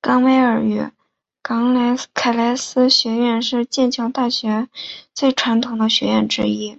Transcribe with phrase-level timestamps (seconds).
[0.00, 0.88] 冈维尔与
[2.14, 4.68] 凯斯学院是剑桥大学
[5.12, 6.78] 最传统的学院之一。